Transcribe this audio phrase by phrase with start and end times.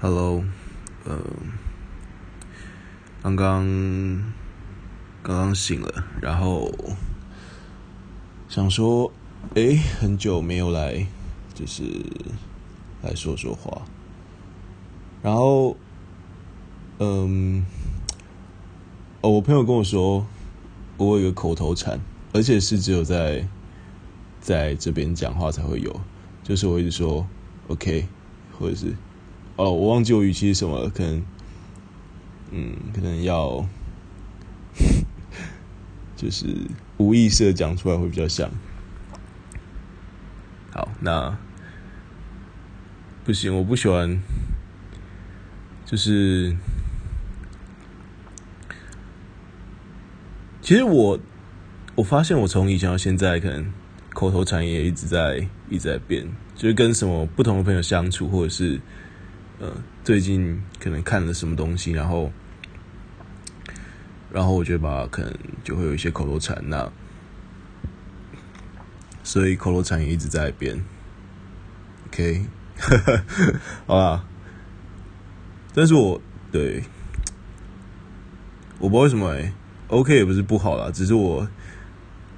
[0.00, 0.44] Hello，
[1.06, 1.18] 呃，
[3.20, 3.66] 刚刚
[5.24, 6.72] 刚刚醒了，然后
[8.48, 9.12] 想说，
[9.56, 11.04] 哎，很久没有来，
[11.52, 11.82] 就是
[13.02, 13.82] 来说说话。
[15.20, 15.76] 然后，
[17.00, 17.66] 嗯，
[19.20, 20.24] 哦，我朋友跟我说，
[20.96, 21.98] 我有一个口头禅，
[22.32, 23.48] 而且是只有在
[24.40, 26.00] 在这边讲话才会有，
[26.44, 27.26] 就是我一直说
[27.66, 28.06] OK，
[28.56, 28.94] 或者是。
[29.58, 31.22] 哦，我忘记我语气是什么了，可能，
[32.52, 33.66] 嗯，可能要，
[36.14, 36.46] 就是
[36.96, 38.48] 无意识的讲出来会比较像。
[40.70, 41.36] 好，那
[43.24, 44.22] 不行，我不喜欢，
[45.84, 46.56] 就是，
[50.62, 51.18] 其实我
[51.96, 53.72] 我发现我从以前到现在，可能
[54.10, 58.80] 口头禅也一直在一直在变，就是跟什么不同的朋友相处，或者是。
[59.60, 59.72] 呃，
[60.04, 62.30] 最近可能看了什么东西，然后，
[64.32, 65.34] 然后我觉得吧，可能
[65.64, 66.88] 就会有一些口头禅，那，
[69.24, 70.84] 所以口头禅也一直在变。
[72.06, 72.46] OK，
[73.86, 74.24] 好吧，
[75.74, 76.22] 但是我
[76.52, 76.84] 对，
[78.78, 79.52] 我不知道为什么哎、
[79.88, 81.48] ，OK 也不是不好啦，只是我，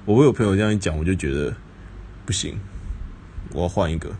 [0.05, 1.55] 我会有朋友这样一讲，我就觉得
[2.25, 2.59] 不行，
[3.51, 4.15] 我要换一个，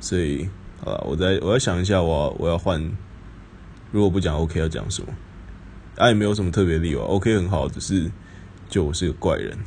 [0.00, 0.48] 所以。
[0.84, 2.82] 啊，我再我要想一下我，我要换。
[3.92, 5.12] 如果不讲 OK，要讲什么？
[5.96, 7.04] 啊，也没有什么特别理由。
[7.04, 8.10] OK 很好，只是
[8.68, 9.58] 就我是个怪人。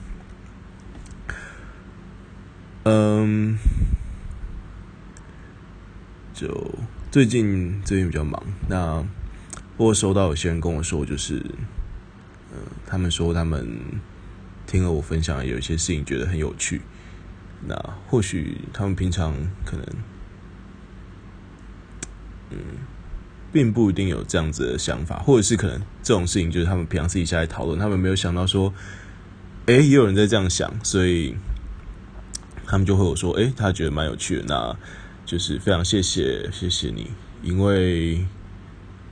[2.83, 3.55] 嗯，
[6.33, 6.49] 就
[7.11, 8.43] 最近最近比较忙。
[8.67, 9.05] 那
[9.77, 11.35] 我收到有些人跟我说，就是，
[12.51, 13.79] 嗯，他们说他们
[14.65, 16.81] 听了我分享有一些事情，觉得很有趣。
[17.67, 17.75] 那
[18.07, 19.85] 或许他们平常可能。
[22.55, 22.77] 嗯，
[23.51, 28.73] 并不一定有这样子的想法，或者是可能这种事情就是他们平常自己下来讨论，他们没有想到说，
[29.65, 31.35] 哎，也有人在这样想，所以
[32.65, 34.77] 他们就会有说，哎，他觉得蛮有趣的，那
[35.25, 37.11] 就是非常谢谢谢谢你，
[37.43, 38.25] 因为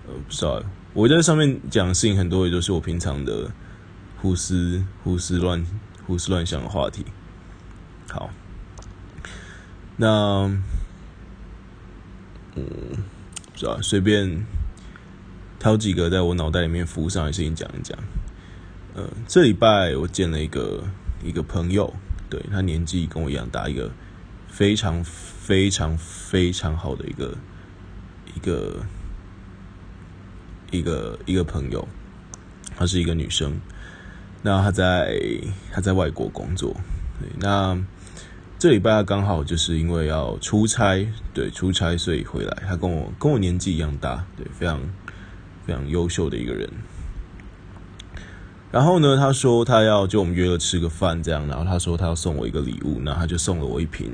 [0.07, 0.61] 呃不知道
[0.93, 3.51] 我在上面讲的事情很多，也都是我平常的
[4.21, 5.65] 胡思胡思乱
[6.05, 7.05] 胡思乱想的话题。
[8.09, 8.29] 好，
[9.97, 10.51] 那
[12.55, 12.92] 嗯。
[13.81, 14.45] 随便
[15.59, 17.97] 挑几个在我脑袋里面浮上的事情讲一讲。
[18.95, 20.83] 呃，这礼拜我见了一个
[21.23, 21.93] 一个朋友，
[22.29, 23.89] 对，他年纪跟我一样大，一个
[24.47, 27.37] 非常非常非常好的一个
[28.35, 28.85] 一个
[30.71, 31.87] 一个一个朋友，
[32.75, 33.59] 她是一个女生。
[34.41, 35.17] 那她在
[35.71, 36.75] 她在外国工作，
[37.39, 37.77] 那。
[38.63, 42.63] 这礼拜他刚好就是因为要出差，对，出差所以回来。
[42.65, 44.79] 他跟我跟我年纪一样大，对，非常
[45.65, 46.69] 非常优秀的一个人。
[48.71, 54.09] 然后呢，他说他要就我们约了吃个饭这样，然后他说他要送我一个礼物，那他就送了我一瓶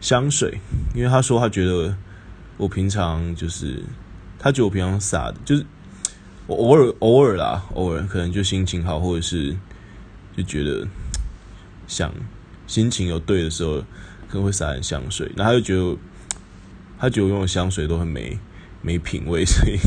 [0.00, 0.58] 香水，
[0.92, 1.96] 因为他说他觉得
[2.56, 3.80] 我平常就是
[4.40, 5.64] 他觉得我平常撒的，就是
[6.48, 9.56] 我偶尔偶尔啦，偶尔可能就心情好，或者是
[10.36, 10.84] 就觉得
[11.86, 12.12] 想。
[12.66, 13.78] 心情有对的时候，
[14.28, 15.30] 可能会撒点香水。
[15.36, 15.96] 那他就觉得，
[16.98, 18.38] 他觉得我用的香水都很没
[18.82, 19.78] 没品味，所以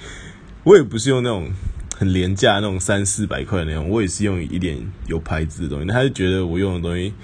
[0.64, 1.50] 我也不是用那种
[1.96, 5.84] 很廉价那种三四百块那种，我也是用一点有牌子的东西。
[5.86, 7.14] 那他就觉得我用的东西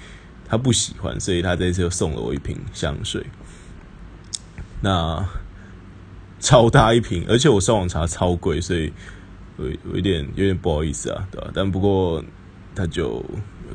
[0.47, 3.25] 他不喜欢，所以他这次又送了我一瓶香水。
[4.81, 5.23] 那
[6.39, 8.91] 超大一瓶，而且我上网查超贵，所以
[9.57, 11.51] 我有一点有点不好意思啊，对吧？
[11.53, 12.23] 但不过
[12.73, 13.23] 他就。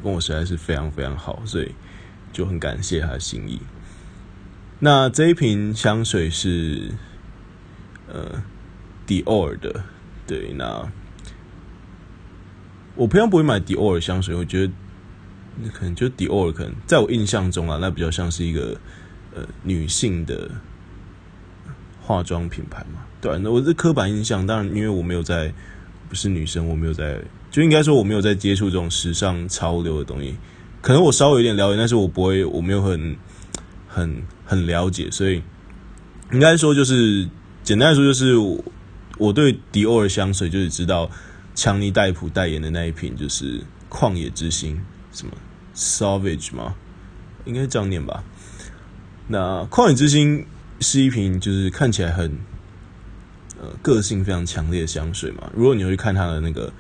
[0.03, 1.75] 跟我实在是非常非常好，所以
[2.33, 3.61] 就很感谢他的心意。
[4.79, 6.93] 那这一瓶香水是
[8.09, 8.43] 呃
[9.07, 9.85] 迪奥的，
[10.27, 10.53] 对。
[10.57, 10.91] 那
[12.95, 14.73] 我平常不会买迪奥的香水，我觉得
[15.61, 18.81] 那可能就迪奥可能在我印象中啊，那比较像是一个
[19.35, 20.51] 呃女性的
[22.01, 23.03] 化妆品牌嘛。
[23.21, 25.53] 对，那我这刻板印象，当然因为我没有在，
[26.09, 27.21] 不是女生，我没有在。
[27.51, 30.37] 就应该说我没有在接触这种时尚潮流的东西，
[30.81, 33.17] 可能我稍微有点了解，但是我不会，我没有很
[33.89, 35.43] 很很了解，所以
[36.31, 37.29] 应该说就是
[37.65, 38.65] 简单来说就是我，
[39.19, 41.11] 我对迪奥的香水就是知道
[41.57, 44.81] 强尼戴普代言的那一瓶就是旷野之心，
[45.13, 45.33] 什么
[45.75, 46.77] Savage 吗？
[47.45, 48.23] 应该这样念吧。
[49.27, 50.47] 那旷野之心
[50.79, 52.31] 是一瓶就是看起来很
[53.61, 55.51] 呃个性非常强烈的香水嘛。
[55.53, 56.73] 如果你会看它的那个。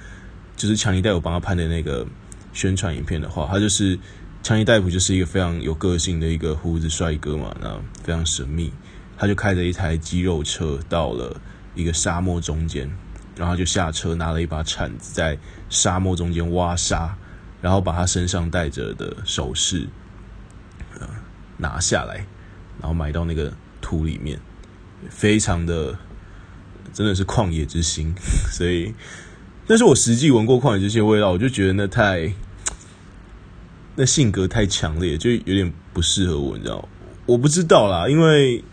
[0.60, 2.06] 就是强尼戴普帮他拍的那个
[2.52, 3.98] 宣传影片的话，他就是
[4.42, 8.70] 强尼戴普就是一个非常有个性的一个胡子帅哥嘛，那非常神秘。
[9.16, 11.40] 他就开着一台肌肉车到了
[11.74, 12.90] 一个沙漠中间，
[13.36, 15.38] 然后就下车拿了一把铲子在
[15.70, 17.16] 沙漠中间挖沙，
[17.62, 19.88] 然后把他身上带着的首饰，
[21.00, 21.08] 呃，
[21.56, 22.16] 拿下来，
[22.78, 24.38] 然后埋到那个土里面，
[25.08, 25.98] 非常的
[26.92, 28.14] 真的是旷野之心，
[28.52, 28.94] 所以，
[29.70, 32.32] 但是我实际闻过旷野之心的味道，我就觉得那太。
[33.94, 36.88] 那性格太强烈，就有点不适合我，你知道？
[37.24, 38.64] 我不知道啦，因为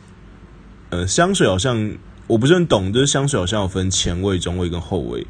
[0.90, 1.96] 呃，香水好像
[2.26, 5.28] 我不是很懂，就是香水好像有分前味、中味跟后味。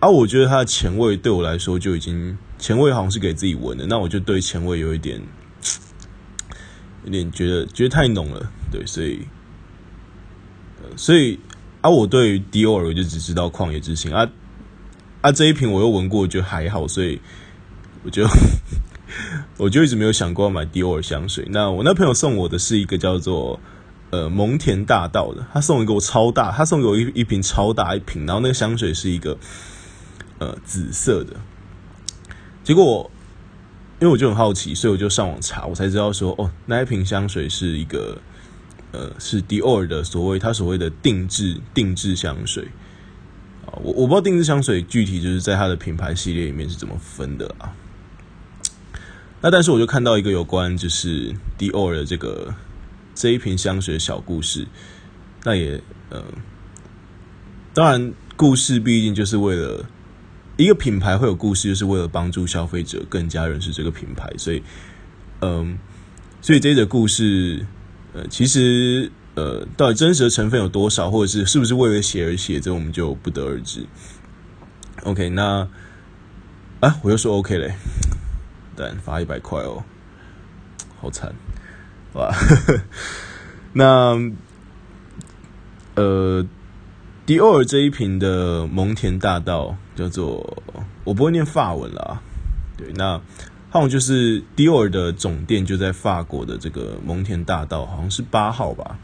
[0.00, 5.18] 啊，我觉得它的前味对我来说就已经前味好像是给自己闻的，那我就对前味有一点
[7.04, 9.20] 有点觉得觉得太浓了，对，所以，
[10.94, 11.40] 所以
[11.80, 14.30] 啊，我对迪奥尔我就只知道旷野之心啊
[15.24, 17.18] 啊，这一瓶我又闻过，觉得还好，所以
[18.04, 18.26] 我就。
[19.58, 21.46] 我就一直没有想过要买迪奥尔香水。
[21.48, 23.60] 那我那朋友送我的是一个叫做
[24.10, 29.38] 呃蒙田大道的，他送给我超大，他送给我一一瓶超大一瓶，然后那个香水是一个
[30.40, 31.36] 呃紫色的。
[32.64, 33.10] 结果我
[34.00, 38.18] 因为我就很好奇，所以我就上网查，我才知道说哦，那一瓶香水是一个
[38.90, 42.66] 呃是迪奥尔的所谓他所谓的定制定制香水
[43.66, 47.72] 啊，我我不知道定制香水具体就是在它的品牌系列里面是怎么分的啊。
[49.40, 52.54] 那但是我就看到一个有关就是迪奥尔的这个
[53.14, 54.66] 这一瓶香水的小故事，
[55.42, 56.24] 那也呃，
[57.74, 59.84] 当然故事毕竟就是为了
[60.56, 64.62] 一个品牌会有故事，就是为了帮助消费者更加认识这个品牌，所以
[65.40, 65.78] 嗯、
[66.40, 67.66] 所以这个故事
[68.14, 73.86] 呃，其实呃，到底真实的成分有多少，或者是是不是为了写而写，这我们就不得而知。
[75.02, 75.68] OK，那
[76.80, 77.74] 啊，我又说 OK 嘞。
[78.76, 79.84] 但罚一百块哦，
[81.00, 81.32] 好惨，
[82.14, 82.28] 哇！
[83.72, 84.16] 那
[85.94, 86.44] 呃，
[87.24, 90.62] 迪奥尔这一瓶的蒙田大道叫做，
[91.04, 92.20] 我不会念法文啦。
[92.76, 93.20] 对，那
[93.70, 98.98] 好像就是迪奥尔的总店就在法国的这个蒙田大道，好像是八号吧。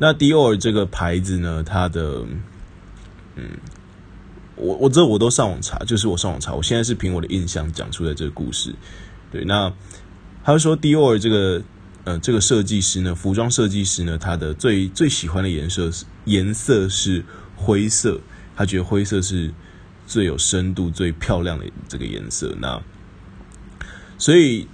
[0.00, 2.24] 那迪奥尔这个牌子呢，它的
[3.36, 3.50] 嗯。
[4.62, 8.74] 我我这我都上网查，就是我上网查，我现在是凭我的印象讲出来这个故事。
[9.32, 9.72] 对，那
[10.44, 11.62] 他说迪奥尔这个
[12.04, 17.24] 呃这个设计师呢，服装设计师呢，他的最最喜欢的颜色是颜色是
[17.56, 18.20] 灰色，
[18.54, 19.50] 他觉得灰色是
[20.06, 22.54] 最有深度、最漂亮的这个颜色。
[22.60, 22.82] 那
[24.18, 24.68] 所以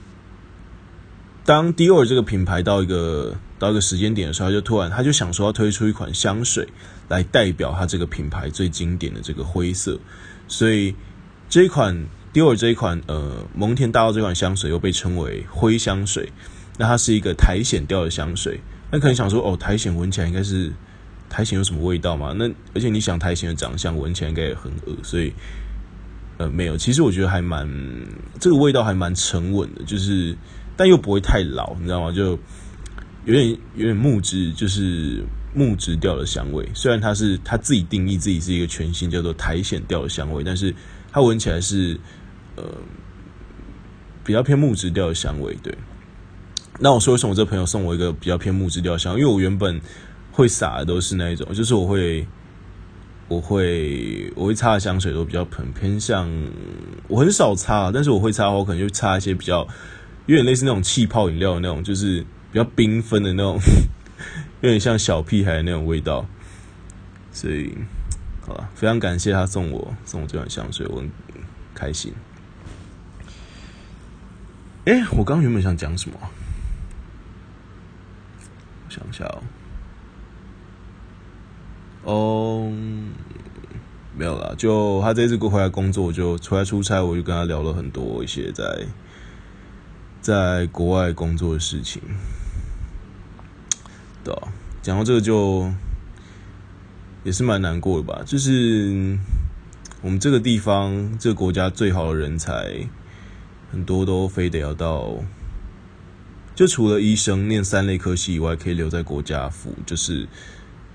[1.44, 6.68] 当迪奥尔这个品牌到一个到一个时间点的时候，他就突然他就想说要推出一款香水。
[7.08, 9.96] 来代表它这个品牌最经典的这个灰色，
[10.48, 10.92] 所以
[11.48, 16.32] 这一款迪奥尔这一款呃蒙田大道这款香水又被称为灰香水。
[16.78, 18.58] 那它是一个苔藓调的香水。
[18.90, 20.72] 那可能想说哦，苔藓闻起来应该是
[21.30, 22.34] 苔藓有什么味道吗？
[22.36, 25.32] 那而且你想苔藓的长相闻起来应该也很恶，所以
[26.38, 26.76] 呃没有。
[26.76, 27.70] 其实我觉得还蛮
[28.40, 30.36] 这个味道还蛮沉稳的，就是
[30.76, 32.10] 但又不会太老，你知道吗？
[32.10, 32.36] 就
[33.26, 35.22] 有点有点木质，就是。
[35.58, 40.74] 木质调的香味，虽然它是它自己定义自己是一个全新叫做苔藓调的香味，但是
[41.10, 41.98] 它闻起来是
[42.56, 42.62] 呃
[44.22, 45.56] 比较偏木质调的香味。
[45.62, 45.74] 对，
[46.78, 49.14] 那我说为什么我这朋友送我一个比较偏木质调香？
[49.14, 49.80] 因为我原本
[50.30, 52.26] 会撒的都是那一种，就是我会
[53.28, 56.30] 我会我会擦的香水都比较偏偏向，
[57.08, 59.66] 我很少擦，但是我会擦的话，我可能就擦一些比较
[60.26, 62.22] 有点类似那种气泡饮料的那种，就是
[62.56, 63.58] 比较缤纷的那种。
[64.62, 66.24] 有点像小屁孩的那种味道，
[67.30, 67.76] 所以，
[68.40, 71.10] 好了，非常感谢他送我送我这款香水，我很
[71.74, 72.14] 开心。
[74.86, 76.16] 哎、我刚原本想讲什么？
[78.86, 79.42] 我想一下哦，
[82.04, 82.72] 哦，
[84.16, 88.86] 没有啦，就他这次过回来工作，就出来出差，我就跟他聊了很多一些在
[90.22, 92.00] 在国外工作的事情。
[94.26, 94.48] 对啊，
[94.82, 95.72] 讲到这个就
[97.22, 98.24] 也是蛮难过的吧。
[98.26, 99.16] 就是
[100.02, 102.84] 我们这个地方，这个国家最好的人才
[103.70, 105.14] 很多都非得要到，
[106.56, 110.26] 就除了医生念三类科系以外，可以留在国家服，就是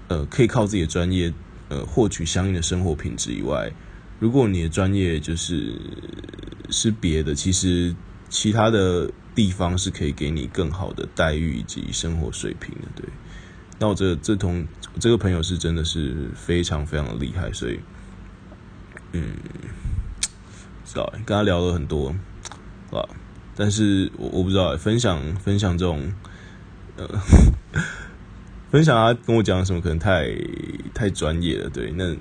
[0.09, 1.33] 呃可以靠自己的专业
[1.69, 3.71] 呃获取相应的生活品质以外，
[4.19, 5.79] 如果你的专业就是
[6.69, 7.95] 是别的，其实
[8.27, 9.09] 其他的。
[9.33, 13.05] 地方是可以给你更好的待遇以及生活水平的，对。
[13.79, 14.63] 那我这这同
[14.99, 17.79] 这个朋友是真的是非常非常的厉害，所以，
[19.13, 19.35] 嗯，
[20.85, 22.13] 知道跟他聊了很多，
[22.91, 23.01] 啊，
[23.55, 26.13] 但是我我不知道分享分享这种，
[26.97, 27.07] 呃，
[28.69, 30.27] 分享他跟我讲什么，可能太
[30.93, 31.69] 太专业了。
[31.69, 32.15] 对，那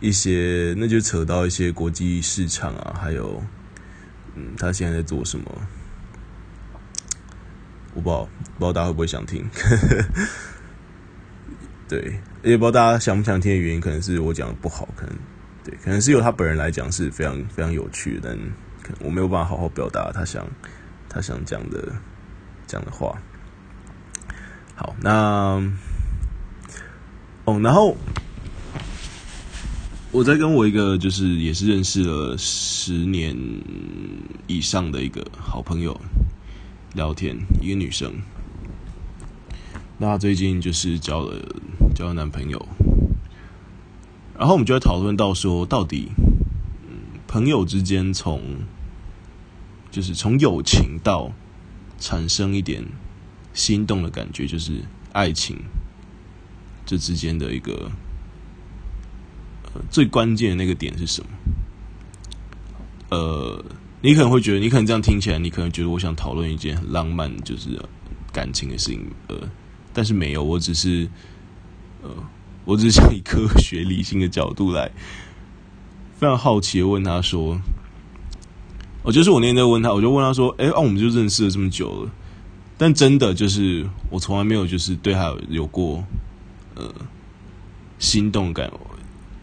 [0.00, 3.42] 一些那就扯到一些国际市场啊，还有
[4.34, 5.44] 嗯，他现在在做什么？
[7.94, 9.44] 我不知道，不知道大家会不会想听。
[11.88, 15.14] 对，也不知道大家想不想听的原因，可能是我讲的不好，可能
[15.62, 18.32] 对，可能是由他本人来讲是非常非常有趣，但
[18.82, 20.46] 可能我没有办法好好表达他想
[21.08, 21.92] 他想讲的
[22.66, 23.14] 讲的话。
[24.74, 25.62] 好，那
[27.44, 27.94] 哦，然后
[30.12, 33.34] 我在跟我一个就是也是认识了十年
[34.46, 35.98] 以上的一个好朋友
[36.94, 38.12] 聊天，一个女生。
[39.96, 41.40] 那她最近就是交了
[41.94, 42.68] 交了男朋友，
[44.38, 46.10] 然后我们就在讨论到说，到底，
[47.26, 48.42] 朋友之间从
[49.90, 51.32] 就是从友情到
[51.98, 52.84] 产生一点。
[53.54, 54.80] 心动的感觉就是
[55.12, 55.58] 爱情，
[56.86, 57.92] 这之间的一个
[59.90, 61.28] 最关键的那个点是什么？
[63.10, 63.64] 呃，
[64.00, 67.78] 你可能会觉得，你可能这样听起来，你可能觉得我想讨论一件很浪漫，就是
[68.32, 69.36] 感情的事情，呃，
[69.92, 71.08] 但是没有，我只是
[72.02, 72.10] 呃，
[72.64, 74.90] 我只是想以科学理性的角度来，
[76.16, 77.60] 非常好奇的问他说，
[79.02, 82.10] 我就是我那天在问他，我就问他说，哎，啊，我们就认识了这么久了。
[82.78, 86.02] 但真的就是，我从来没有就是对他有，有过
[86.74, 86.90] 呃
[87.98, 88.72] 心动感。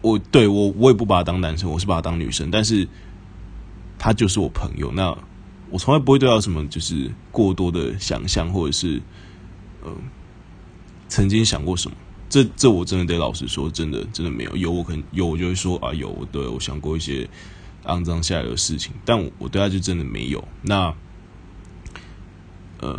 [0.00, 2.50] 我对我我也不把他当男生，我是把他当女生。
[2.50, 2.86] 但是
[3.98, 5.16] 他就是我朋友，那
[5.70, 9.00] 我从来不会对他什么就是过多的想象，或者是
[9.82, 9.90] 呃
[11.08, 11.96] 曾经想过什么。
[12.28, 14.56] 这这我真的得老实说，真的真的没有。
[14.56, 17.28] 有我可能有，我就会说啊有，我对我想过一些
[17.84, 20.42] 肮脏下流的事情，但我，我对他就真的没有。
[20.62, 20.94] 那。
[22.82, 22.98] 呃，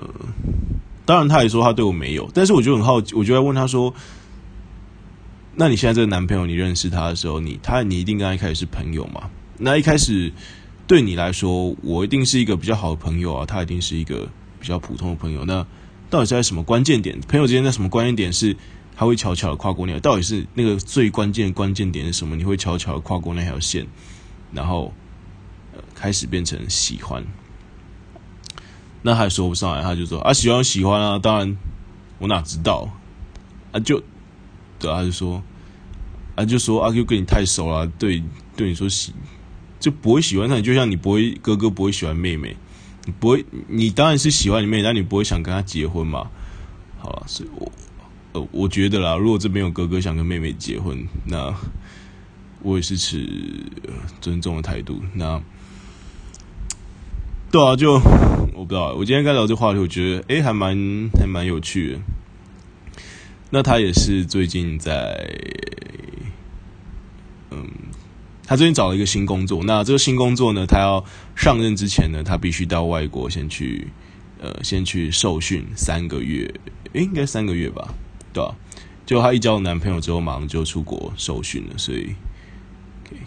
[1.08, 3.92] 当然，他也说他对我没有，但是我就很好奇，我就在问他说
[5.56, 9.30] ：“那你现在这个男朋友，你认识他的时候，你他你一定跟他一开始是朋友嘛？
[9.58, 10.32] 那一开始
[10.88, 14.30] 对你来说，我一定是一个比较好的朋友啊，他一定是一个
[14.60, 15.44] 比较普通的朋友。
[15.46, 15.66] 那
[16.10, 17.20] 到底在什么关键点？
[17.28, 18.56] 朋友之间在什么关键点是
[18.96, 20.00] 他会悄悄的跨过那个？
[20.00, 22.36] 到底是那个最关键的关键点是什么？
[22.36, 23.86] 你会悄悄的跨过那条线，
[24.54, 24.94] 然后
[25.94, 27.26] 开始变成喜欢。”
[29.04, 31.58] 那还说不上来，他就说啊，喜欢喜欢啊，当然
[32.20, 32.88] 我哪知道
[33.72, 34.04] 啊，就
[34.82, 35.42] 对，他就说
[36.36, 38.22] 啊，就说阿 Q 跟你太熟了，对
[38.58, 39.14] 对你说喜
[39.80, 42.58] 就不会喜欢他，你就像你不会哥哥不会喜欢妹妹，
[43.06, 46.30] 你不会，你当然是喜欢你妹妹，但你不会想跟她结婚嘛？
[47.00, 47.72] 好了，所以我
[48.34, 51.54] 呃，我觉得啦，如果这边有哥哥想跟妹妹结婚，那
[52.64, 53.28] 我也是持
[54.20, 55.02] 尊重的态度。
[55.14, 55.42] 那
[57.52, 58.02] 对啊，就。
[58.54, 60.78] 我不知道，我今天刚聊这话题，我觉得诶还蛮
[61.18, 62.00] 还蛮有趣的。
[63.52, 65.30] 那他也是最近在，
[67.52, 67.68] 嗯，
[68.48, 69.62] 他最近找了一个新工作。
[69.64, 71.06] 那这个新工作呢，他要
[71.36, 73.88] 上任之前呢，他必须到外国先去，
[74.40, 76.52] 呃，先去受训三个月，
[76.94, 77.94] 诶，应该三个月吧？
[78.34, 78.56] 对吧？
[79.06, 82.16] 就他一交男朋友之后，马上就出国受训了，所以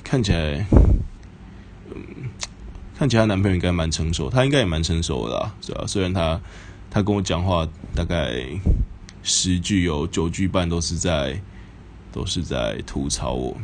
[0.02, 0.66] 看起来。
[1.94, 2.02] 嗯
[2.96, 5.84] 看起来她男朋友应该蛮成熟，她应该也蛮成熟的啦，是吧？
[5.84, 6.40] 虽然她
[6.88, 8.40] 她跟我讲话，大概
[9.24, 11.42] 十句有九句半都是在
[12.12, 13.56] 都是在吐槽我。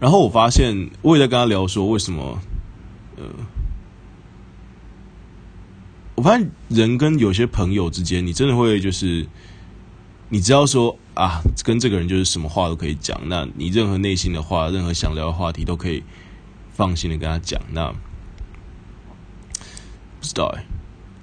[0.00, 2.40] 然后我发现，我也在跟她聊说，为什么？
[3.18, 3.24] 呃，
[6.14, 9.26] 我发现人跟有些朋友之间，你真的会就是，
[10.30, 16.02] 你知道说啊，跟这个人就是什么话都可以讲，那你任何内心的话，任何想聊的话题都可以。
[16.76, 17.96] 放心的跟他讲，那不
[20.22, 20.64] 知道哎。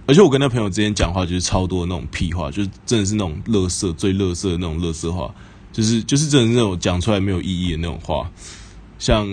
[0.07, 5.33] 而且我跟那朋友之间讲话就是超多那种屁话，就是真的是那种垃圾、最垃圾的那种垃圾话，
[5.71, 8.29] 就是就是真的是那种讲出来没有意义的那种话。
[8.99, 9.27] 像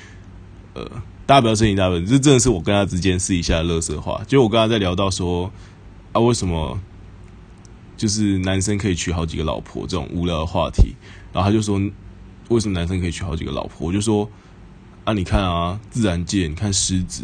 [0.74, 0.90] 呃，
[1.26, 4.22] 大家不要生气，大家这真的是我跟他之间私底下的垃圾话。
[4.26, 5.50] 就我跟他在聊到说
[6.12, 6.78] 啊，为什么
[7.96, 10.94] 就是男生可以娶好几个老婆这种无聊的话题，
[11.32, 11.80] 然后他就说
[12.48, 13.86] 为什么男生可以娶好几个老婆？
[13.86, 14.28] 我就说。
[15.04, 17.22] 啊，你看啊，自然界，你看狮子，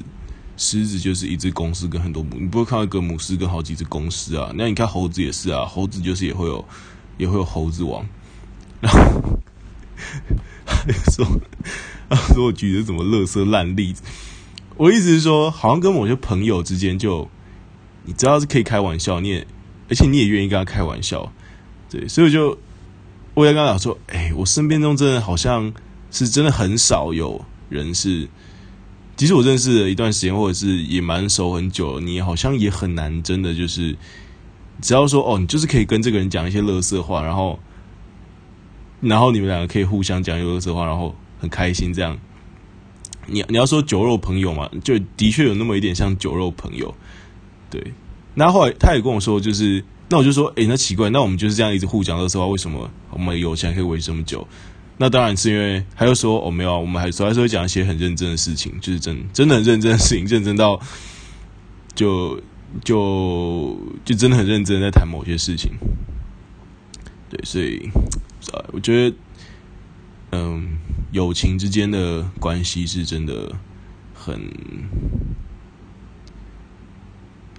[0.63, 4.53] 狮子就是一只公狮跟很多母，你不会看到一个母狮跟好几只公狮啊。
[4.55, 6.65] 那你看猴子也是啊，猴子就是也会有，
[7.19, 8.07] 也会有猴子王。
[8.81, 9.01] 然后
[10.65, 11.27] 他就说，
[12.09, 14.03] 他说我举的什么垃圾烂例子？
[14.77, 17.29] 我意思是说，好像跟某些朋友之间就，
[18.05, 19.47] 你知道是可以开玩笑，你也，
[19.89, 21.33] 而且你也愿意跟他开玩笑，
[21.91, 22.57] 对，所以我就
[23.35, 25.75] 我也跟他讲说，哎、我身边中真的好像
[26.13, 27.45] 是真的很少有。
[27.69, 28.29] 人是，
[29.23, 33.97] 其实我认识了一段时间，或者是也蛮熟很久了，你好像也很难真的就是
[34.81, 37.57] 只要说哦，你就是可以跟这个人讲一些乐色话，然后，
[39.01, 42.19] 然后你们两个可以互相讲一些垃圾话，然后很开心这样。
[43.27, 46.93] 你你要说酒肉朋友嘛，就的确有那么一点像酒肉朋友，
[47.71, 47.81] 对。
[48.35, 54.45] 那后来他也跟我说，就是那我就说，诶，那奇怪，那我们就是这样一直互讲乐色话，为什么我们友情还可以维持这么久？
[55.03, 60.81] 那当然是因为他又说，哦，没有，我们还说还是会讲一些很认真的事情，就是真真的很认真的事情，认真到
[61.93, 62.41] 就
[62.85, 65.73] 就就真的很认真在谈某些事情。
[67.29, 67.91] 对，所以
[68.71, 69.17] 我觉得，
[70.31, 70.79] 嗯，
[71.11, 73.51] 友情之间的关系是真的
[74.15, 74.41] 很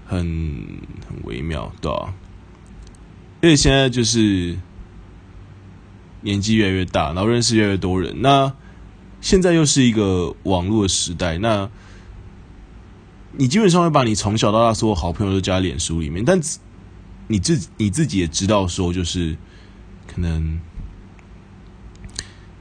[0.06, 0.26] 很
[1.10, 2.14] 很微妙，对吧？
[3.42, 4.58] 因为现在就是。
[6.24, 8.22] 年纪越来越大，然后认识越来越多人。
[8.22, 8.52] 那
[9.22, 11.70] 现在又是一个网络时代，那
[13.34, 16.42] 你基本上会把你从小到大所有好朋友都加脸书里面，但
[17.28, 19.38] 你自你自己也知道，说就是
[20.08, 20.60] 可能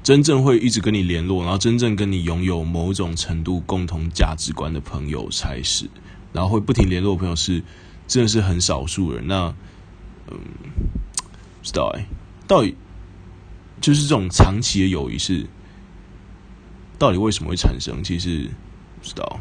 [0.02, 5.88] 真正会一直跟你联络，然后真正跟你拥有某种程度共同价值观的朋友才是，
[6.32, 7.62] 然后会不停联络的朋友是
[8.06, 9.26] 真的是很少数人。
[9.26, 9.54] 那
[10.30, 10.38] 嗯，
[11.60, 12.06] 不知道哎，
[12.46, 12.76] 到底。
[13.82, 15.44] 就是这种长期的友谊是，
[16.98, 18.02] 到底为什么会产生？
[18.02, 18.48] 其实
[19.00, 19.40] 不知道，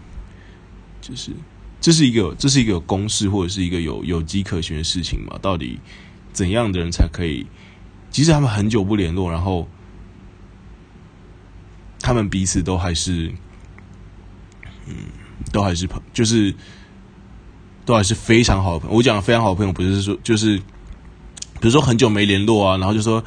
[0.99, 1.31] 就是
[1.79, 5.37] 这是一个这是一个公式，或者是一个有有迹可循的事情嘛？
[5.43, 5.79] 到底
[6.33, 7.45] 怎样的人才可以？
[8.09, 9.69] 即使他们很久不联络，然后
[11.99, 13.31] 他们彼此都还是，
[14.87, 14.95] 嗯，
[15.53, 16.53] 都还是朋，就是
[17.85, 18.97] 都还是非常好的朋友。
[18.97, 23.23] 我讲的非常好的朋友，不是说就是，比如说很久没联络啊，然后就说。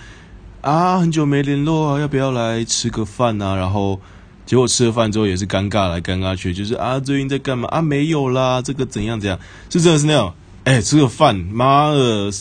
[0.65, 3.55] 啊，很久没联络啊，要不要来吃个饭啊？
[3.55, 4.01] 然后
[4.47, 7.83] 结果吃了饭之后也是尴尬来尴尬去，就是啊，最近在干嘛啊？
[7.83, 9.39] 没有啦，这个怎样怎样？
[9.69, 10.33] 就真的是那种，
[10.65, 12.33] 哎，吃个饭，妈的，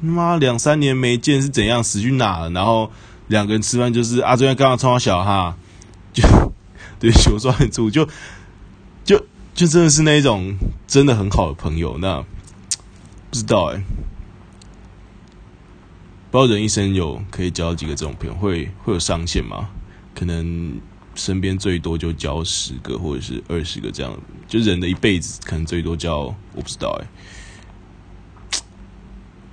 [0.00, 1.84] 妈两三年没见是怎样？
[1.84, 2.50] 死去哪了？
[2.50, 2.90] 然后
[3.28, 5.56] 两个人吃饭就是啊，最近刚刚冲小哈，
[6.12, 6.24] 就
[6.98, 8.04] 对，我说很粗，就
[9.04, 10.56] 就就真的是那一种
[10.88, 13.80] 真的很好的朋友，那不知道哎、
[16.32, 19.68] 不知道人一生有可以交几个这种朋友，会会有上限吗？
[20.14, 20.80] 可能
[21.14, 24.18] 身边最多就交十个或者是二十个这样，
[24.48, 27.06] 就人的一辈子可能最多交，我不知道哎、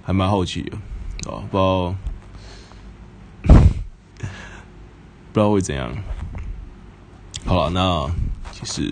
[0.04, 0.78] 还蛮好奇的
[1.30, 1.96] 啊，不知道
[5.34, 5.94] 不知道会怎样。
[7.46, 8.10] 好了，那
[8.54, 8.89] 其实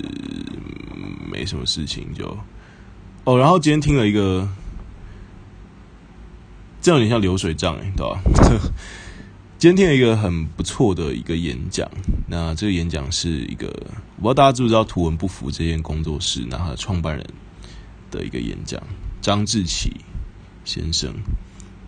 [1.32, 2.38] 没什么事情就
[3.23, 4.45] 哦，然后今天听了一个。
[6.81, 8.21] 这样有点像流水账哎，对吧？
[9.59, 11.89] 今天听了一个很不错的一个演讲，
[12.27, 13.65] 那这个演讲是一个，
[14.17, 17.25] 我不知道大家知不知道图文不符这间工作室，那他的创办人
[18.11, 18.79] 的一个演讲，
[19.19, 19.91] 张志奇
[20.63, 21.11] 先生，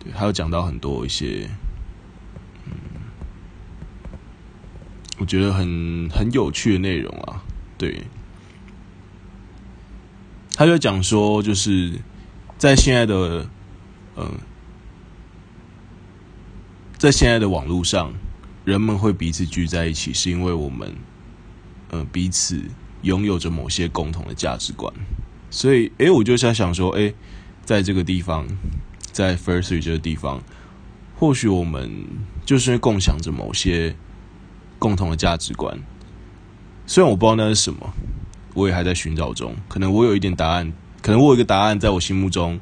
[0.00, 1.48] 对，还有讲到很多一些，
[2.66, 2.72] 嗯，
[5.18, 7.40] 我觉得很很有趣的内容啊，
[7.78, 8.02] 对，
[10.56, 11.92] 他就讲说，就是
[12.58, 13.48] 在现在的，
[14.16, 14.28] 嗯。
[17.00, 18.12] 在现在的网络上，
[18.62, 20.94] 人们会彼此聚在一起，是因为我们，
[21.88, 22.62] 呃，彼此
[23.00, 24.92] 拥有着某些共同的价值观。
[25.50, 27.14] 所以，诶，我就在想说，诶，
[27.64, 28.46] 在这个地方，
[29.12, 30.42] 在 Firstory 这个地方，
[31.16, 31.90] 或许我们
[32.44, 33.96] 就是因为共享着某些
[34.78, 35.78] 共同的价值观。
[36.86, 37.94] 虽然我不知道那是什么，
[38.52, 39.56] 我也还在寻找中。
[39.68, 42.60] 可能我有一点答案，可能我有一个答案在我心目中，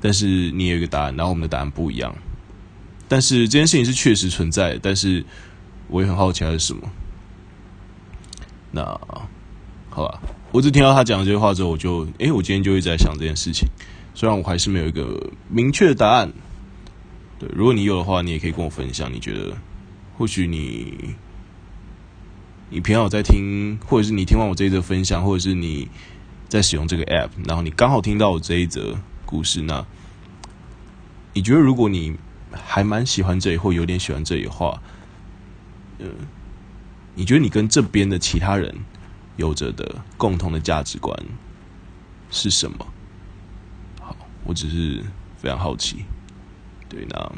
[0.00, 2.14] 但是你也有一个答案，然后我们的答案不一样。
[3.12, 5.22] 但是这件事情是确实存在，但是
[5.88, 6.90] 我也很好奇它是什么。
[8.70, 8.82] 那
[9.90, 13.68] 好吧，我只听到他讲这句话之后，我就诶，我今天就一直在想这件事情。
[14.14, 16.32] 虽然我还是没有一个明确的答案。
[17.38, 19.12] 对，如果你有的话，你也可以跟我分享。
[19.12, 19.58] 你觉得，
[20.16, 21.14] 或许你
[22.70, 25.86] 你平常有在听，或者是你听完我这一则分享，或者是你
[26.48, 28.96] 在使用这个 app，然后你刚好听到我这一则
[29.26, 29.84] 故事，那
[31.34, 32.16] 你觉得如果你
[32.52, 34.82] 还蛮喜欢这里，或有点喜欢这里的话，
[35.98, 36.08] 嗯，
[37.14, 38.74] 你觉得你跟这边的其他人
[39.36, 41.16] 有着的共同的价值观
[42.30, 42.86] 是什么？
[44.00, 45.02] 好，我只是
[45.36, 46.04] 非常好奇。
[46.88, 47.32] 对，那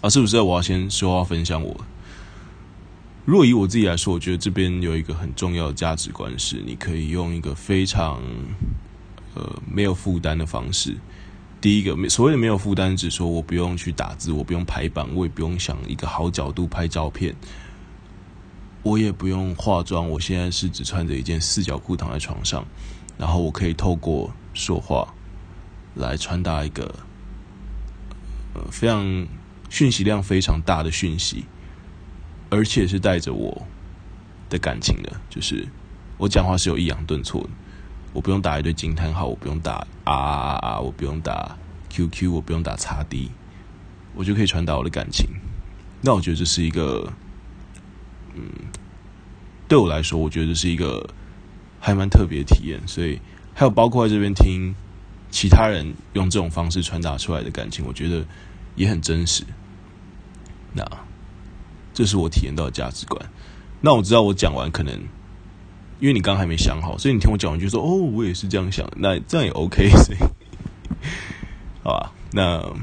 [0.00, 1.84] 啊，是不是我要先说话分享我？
[3.24, 8.20] 如果以我自己来说，我觉得这边有一个很重要的价值观是，你可以用一个非常
[9.34, 10.96] 呃没有负担的方式。
[11.64, 17.34] 第一个，所谓的没有负担，只说我不用去打字，我不用排版，我也不用想一个好角度拍照片，
[18.82, 20.06] 我也不用化妆。
[20.10, 22.66] 我现在是只穿着一件四角裤躺在床上，
[23.16, 25.14] 然后我可以透过说话
[25.94, 26.94] 来传达一个
[28.70, 29.26] 非常
[29.70, 31.46] 讯息量非常大的讯息，
[32.50, 33.66] 而且是带着我
[34.50, 35.66] 的感情的，就是
[36.18, 37.48] 我讲话是有抑扬顿挫的，
[38.14, 41.58] 我不用打一堆惊叹号，我不用打啊啊啊，我不用打
[41.90, 43.30] QQ，我不用打叉 D，
[44.14, 45.26] 我就可以传达我的感情。
[46.00, 47.12] 那我觉得这是一个，
[48.34, 48.42] 嗯，
[49.66, 51.06] 对我来说，我觉得这是一个
[51.80, 52.80] 还蛮特别的体验。
[52.86, 53.20] 所以
[53.52, 54.74] 还有包括在这边听
[55.30, 58.24] 其他人用这种方式传达出来的感情，我觉得
[58.76, 59.44] 也很真实。
[60.72, 60.84] 那
[61.92, 63.20] 这是我体验到的价值观。
[63.80, 65.00] 那我知道我讲完可能，
[66.00, 70.18] 因为你刚还没想好，所以你听我讲完就说：“哦，我也是这样想。”那这样也 OK，所以
[71.82, 72.74] 好吧，那。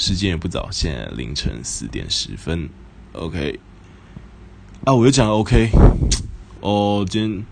[0.00, 2.70] 时间也不早，现在凌晨四点十分。
[3.14, 3.58] OK，
[4.84, 5.70] 啊，我又讲 OK。
[6.60, 7.44] 哦，今天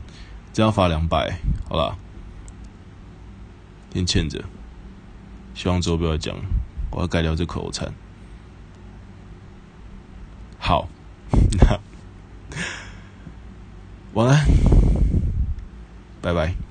[0.53, 1.99] 这样罚两百，好了，
[3.93, 4.45] 先欠着。
[5.55, 6.37] 希望之后不要讲，
[6.93, 7.93] 我要改掉这口头禅。
[10.57, 10.89] 好，
[11.33, 11.81] 那
[14.17, 14.47] 晚安，
[16.23, 16.66] 拜拜。